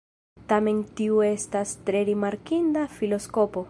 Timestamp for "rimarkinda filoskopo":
2.11-3.59